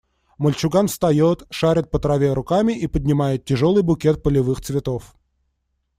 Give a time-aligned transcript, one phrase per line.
[0.39, 5.13] Мальчуган встает, шарит по траве руками и поднимает тяжелый букет полевых цветов.